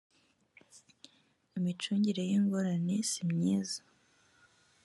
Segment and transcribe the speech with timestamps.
[1.57, 3.81] imicungire y ingorane simyiza